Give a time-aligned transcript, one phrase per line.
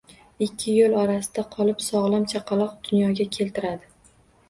[0.45, 3.97] Ikki yoʻl orasida qolib, sogʻlom chaqaloq dunyoga keltiradi